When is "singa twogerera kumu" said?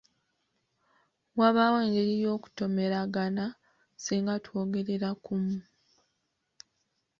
4.03-5.57